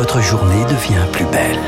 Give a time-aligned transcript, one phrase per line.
[0.00, 1.58] votre journée devient plus belle.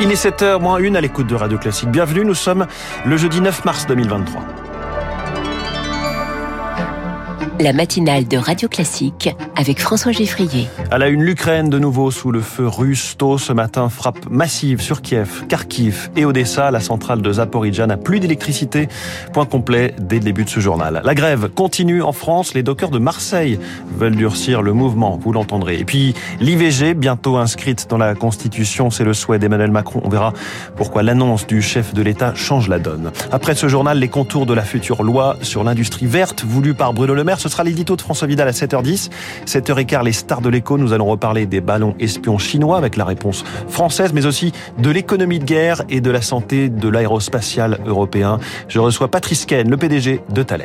[0.00, 1.90] Il est 7h moins 1 à l'écoute de Radio Classique.
[1.90, 2.66] Bienvenue, nous sommes
[3.04, 4.59] le jeudi 9 mars 2023.
[7.62, 10.66] La matinale de Radio Classique avec François Geffrier.
[10.90, 13.16] À la une, l'Ukraine de nouveau sous le feu russe.
[13.18, 16.70] Tôt ce matin, frappe massive sur Kiev, Kharkiv et Odessa.
[16.70, 18.88] La centrale de Zaporizhzhia n'a plus d'électricité.
[19.34, 21.02] Point complet dès le début de ce journal.
[21.04, 22.54] La grève continue en France.
[22.54, 23.58] Les dockers de Marseille
[23.94, 25.78] veulent durcir le mouvement, vous l'entendrez.
[25.78, 30.00] Et puis l'IVG, bientôt inscrite dans la Constitution, c'est le souhait d'Emmanuel Macron.
[30.02, 30.32] On verra
[30.76, 33.12] pourquoi l'annonce du chef de l'État change la donne.
[33.32, 37.14] Après ce journal, les contours de la future loi sur l'industrie verte voulue par Bruno
[37.14, 37.38] Le Maire.
[37.38, 39.10] Ce sera l'édito de François Vidal à 7h10.
[39.46, 40.78] 7h15, les stars de l'écho.
[40.78, 45.38] Nous allons reparler des ballons espions chinois avec la réponse française, mais aussi de l'économie
[45.38, 48.38] de guerre et de la santé de l'aérospatial européen.
[48.68, 50.64] Je reçois Patrice Ken, le PDG de Thales.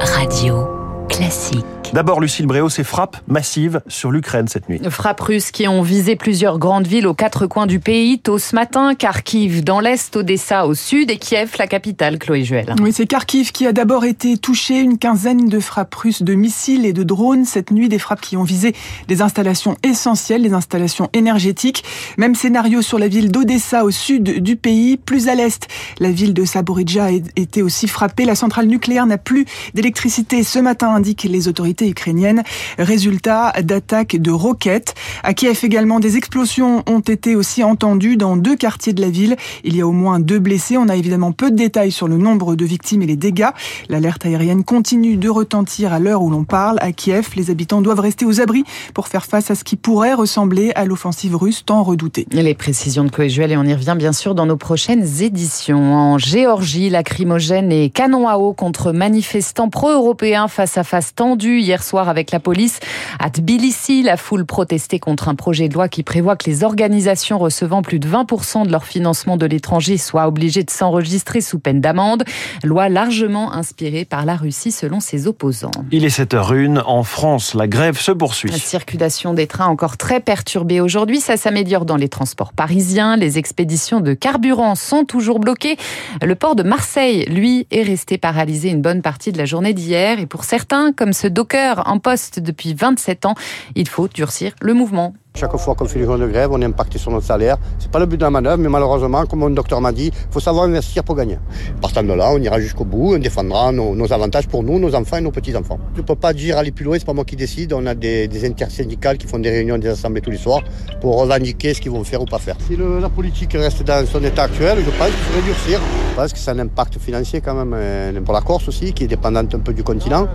[0.00, 0.68] Radio
[1.08, 1.75] classique.
[1.92, 4.80] D'abord, Lucille Bréau, ces frappes massives sur l'Ukraine cette nuit.
[4.90, 8.18] Frappes russes qui ont visé plusieurs grandes villes aux quatre coins du pays.
[8.18, 12.74] Tôt ce matin, Kharkiv dans l'est, Odessa au sud et Kiev, la capitale, Chloé Juel.
[12.80, 14.80] Oui, c'est Kharkiv qui a d'abord été touché.
[14.80, 17.88] Une quinzaine de frappes russes de missiles et de drones cette nuit.
[17.88, 18.74] Des frappes qui ont visé
[19.08, 21.84] des installations essentielles, les installations énergétiques.
[22.18, 24.96] Même scénario sur la ville d'Odessa au sud du pays.
[24.96, 25.68] Plus à l'est,
[26.00, 28.24] la ville de Saboridja a été aussi frappée.
[28.24, 32.42] La centrale nucléaire n'a plus d'électricité ce matin, indiquent les autorités ukrainienne.
[32.78, 34.94] Résultat d'attaques de roquettes.
[35.22, 39.36] À Kiev également, des explosions ont été aussi entendues dans deux quartiers de la ville.
[39.64, 40.76] Il y a au moins deux blessés.
[40.76, 43.50] On a évidemment peu de détails sur le nombre de victimes et les dégâts.
[43.88, 46.78] L'alerte aérienne continue de retentir à l'heure où l'on parle.
[46.80, 50.14] À Kiev, les habitants doivent rester aux abris pour faire face à ce qui pourrait
[50.14, 52.26] ressembler à l'offensive russe tant redoutée.
[52.30, 55.94] Les précisions de Coéjuel et on y revient bien sûr dans nos prochaines éditions.
[55.94, 61.82] En Géorgie, lacrymogène et canon à eau contre manifestants pro-européens face à face tendu hier
[61.82, 62.78] soir avec la police.
[63.18, 67.38] À Tbilissi, la foule protestait contre un projet de loi qui prévoit que les organisations
[67.38, 71.80] recevant plus de 20% de leur financement de l'étranger soient obligées de s'enregistrer sous peine
[71.80, 72.24] d'amende.
[72.62, 75.72] Loi largement inspirée par la Russie selon ses opposants.
[75.90, 76.82] Il est 7h01.
[76.86, 78.50] En France, la grève se poursuit.
[78.50, 81.20] La circulation des trains encore très perturbée aujourd'hui.
[81.20, 83.16] Ça s'améliore dans les transports parisiens.
[83.16, 85.76] Les expéditions de carburant sont toujours bloquées.
[86.22, 90.20] Le port de Marseille, lui, est resté paralysé une bonne partie de la journée d'hier.
[90.20, 93.34] Et pour certains, comme ce docker en poste depuis 27 ans,
[93.74, 95.14] il faut durcir le mouvement.
[95.36, 97.58] Chaque fois qu'on fait les jours de grève, on est impacté sur notre salaire.
[97.78, 100.32] C'est pas le but de la manœuvre, mais malheureusement, comme mon docteur m'a dit, il
[100.32, 101.38] faut savoir investir pour gagner.
[101.82, 105.18] Partant de là, on ira jusqu'au bout, on défendra nos, avantages pour nous, nos enfants
[105.18, 105.78] et nos petits-enfants.
[105.94, 107.74] Je ne peux pas dire aller plus loin, c'est pas moi qui décide.
[107.74, 110.62] On a des, des intersyndicales qui font des réunions, des assemblées tous les soirs
[111.02, 112.56] pour revendiquer ce qu'ils vont faire ou pas faire.
[112.66, 115.80] Si la politique reste dans son état actuel, je pense qu'il faudrait durcir.
[116.12, 118.94] Je pense que ça a un impact financier quand même euh, pour la Corse aussi,
[118.94, 120.28] qui est dépendante un peu du continent,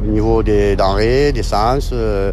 [0.00, 1.90] au niveau des denrées, d'essence.
[1.92, 2.30] Euh,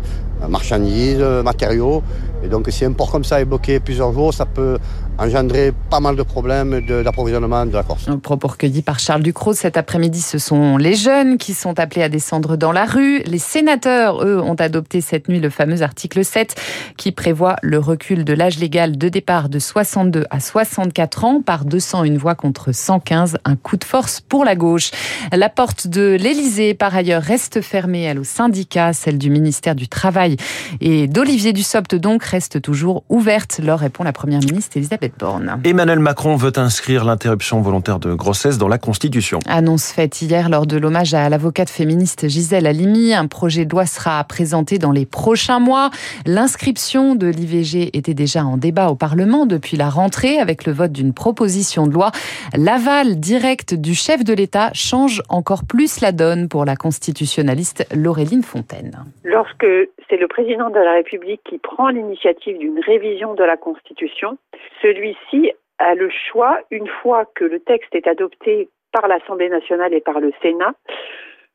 [0.49, 2.03] marchandises, matériaux.
[2.43, 4.77] Et donc si un port comme ça est bloqué plusieurs jours, ça peut
[5.21, 8.07] engendrer pas mal de problèmes d'approvisionnement de, la Corse.
[8.07, 12.01] Un propos recueilli par Charles Ducrot cet après-midi, ce sont les jeunes qui sont appelés
[12.01, 13.19] à descendre dans la rue.
[13.25, 16.55] Les sénateurs, eux, ont adopté cette nuit le fameux article 7
[16.97, 21.65] qui prévoit le recul de l'âge légal de départ de 62 à 64 ans par
[21.65, 24.89] 201 voix contre 115, un coup de force pour la gauche.
[25.31, 29.87] La porte de l'Élysée, par ailleurs, reste fermée, elle, au syndicat, celle du ministère du
[29.87, 30.37] Travail
[30.79, 33.59] et d'Olivier Dussopt, donc, reste toujours ouverte.
[33.63, 35.59] Leur répond la première ministre Elisabeth Borne.
[35.63, 39.39] Emmanuel Macron veut inscrire l'interruption volontaire de grossesse dans la Constitution.
[39.47, 43.13] Annonce faite hier lors de l'hommage à l'avocate féministe Gisèle Halimi.
[43.13, 45.89] Un projet de loi sera présenté dans les prochains mois.
[46.25, 50.91] L'inscription de l'IVG était déjà en débat au Parlement depuis la rentrée avec le vote
[50.91, 52.11] d'une proposition de loi.
[52.55, 58.43] L'aval direct du chef de l'État change encore plus la donne pour la constitutionnaliste Laureline
[58.43, 59.05] Fontaine.
[59.23, 59.65] Lorsque
[60.09, 64.37] c'est le président de la République qui prend l'initiative d'une révision de la Constitution.
[64.81, 70.01] Celui-ci a le choix, une fois que le texte est adopté par l'Assemblée nationale et
[70.01, 70.73] par le Sénat,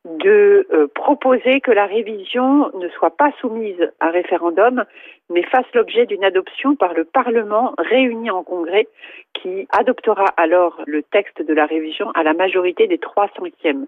[0.05, 4.85] de euh, proposer que la révision ne soit pas soumise à référendum,
[5.29, 8.87] mais fasse l'objet d'une adoption par le Parlement réuni en congrès,
[9.33, 13.87] qui adoptera alors le texte de la révision à la majorité des trois cinquièmes.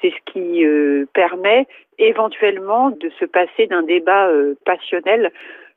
[0.00, 1.66] C'est ce qui euh, permet
[1.98, 5.30] éventuellement de se passer d'un débat euh, passionnel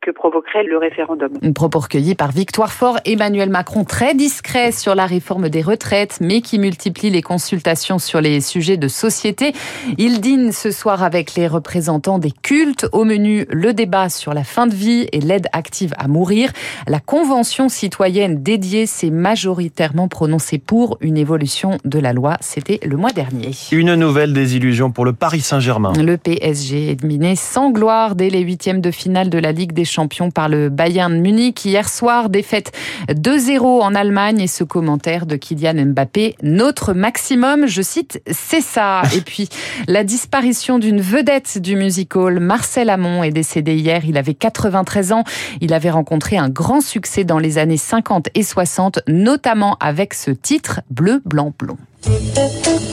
[0.03, 1.29] que provoquerait le référendum.
[1.41, 6.17] Une propos recueilli par Victoire Fort, Emmanuel Macron très discret sur la réforme des retraites,
[6.21, 9.53] mais qui multiplie les consultations sur les sujets de société.
[9.97, 12.85] Il dîne ce soir avec les représentants des cultes.
[12.91, 16.51] Au menu, le débat sur la fin de vie et l'aide active à mourir.
[16.87, 22.37] La convention citoyenne dédiée s'est majoritairement prononcée pour une évolution de la loi.
[22.41, 23.51] C'était le mois dernier.
[23.71, 25.93] Une nouvelle désillusion pour le Paris Saint-Germain.
[25.97, 29.85] Le PSG est miné sans gloire dès les huitièmes de finale de la Ligue des
[29.93, 31.65] Champions par le Bayern Munich.
[31.65, 32.71] Hier soir, défaite
[33.09, 39.03] 2-0 en Allemagne et ce commentaire de Kylian Mbappé, notre maximum, je cite, c'est ça.
[39.15, 39.49] Et puis,
[39.87, 44.03] la disparition d'une vedette du musical, Marcel Amont, est décédé hier.
[44.05, 45.23] Il avait 93 ans.
[45.61, 50.31] Il avait rencontré un grand succès dans les années 50 et 60, notamment avec ce
[50.31, 51.77] titre, Bleu, Blanc, Blond.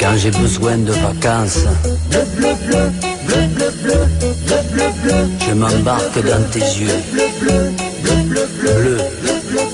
[0.01, 1.65] Quand j'ai besoin de vacances,
[2.11, 2.91] bleu, bleu, bleu,
[3.27, 4.07] bleu, bleu, bleu,
[4.47, 5.15] bleu, bleu, bleu,
[5.47, 7.73] je m'embarque dans tes yeux, bleu, bleu,
[8.03, 9.67] bleu, bleu, bleu, bleu,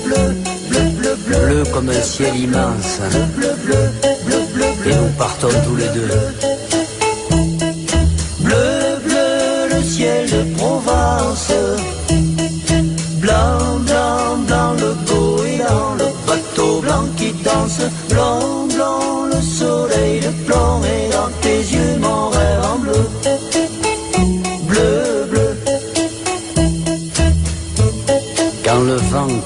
[0.69, 2.99] bleu, bleu, bleu, comme un ciel immense,
[4.85, 6.56] et nous partons tous les deux.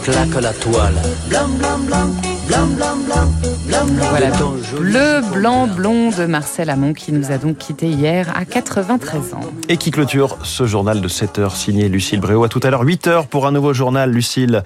[0.04, 1.02] claque la toile.
[1.30, 2.10] Blam, blam, blam,
[2.48, 3.51] blam, blam, blam.
[3.84, 8.46] Voilà, joli Bleu, blanc, blond de Marcel Amont qui nous a donc quitté hier à
[8.46, 9.40] 93 ans.
[9.70, 12.44] Et qui clôture ce journal de 7 heures signé Lucille Bréau.
[12.44, 14.12] À tout à l'heure, 8 heures pour un nouveau journal.
[14.12, 14.62] Lucille,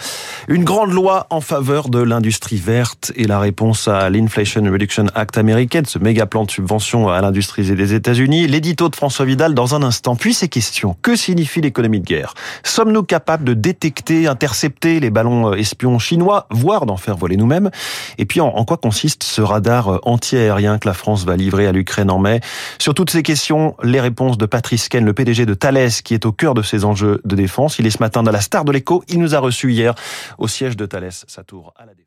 [0.49, 5.37] une grande loi en faveur de l'industrie verte et la réponse à l'Inflation Reduction Act
[5.37, 8.47] américaine, ce méga plan de subvention à l'industrie des États-Unis.
[8.47, 10.17] L'édito de François Vidal dans un instant.
[10.17, 10.97] Puis ces questions.
[11.01, 12.33] Que signifie l'économie de guerre?
[12.63, 17.71] Sommes-nous capables de détecter, intercepter les ballons euh, espions chinois, voire d'en faire voler nous-mêmes?
[18.17, 21.67] Et puis en, en quoi consiste ce radar euh, anti-aérien que la France va livrer
[21.67, 22.41] à l'Ukraine en mai
[22.79, 26.25] Sur toutes ces questions, les réponses de Patrice Ken, le PDG de Thales, qui est
[26.25, 27.79] au cœur de ces enjeux de défense.
[27.79, 29.03] Il est ce matin dans la star de l'écho.
[29.07, 29.95] Il nous a reçus hier
[30.37, 32.04] au siège de Thales, sa tour à la Défense.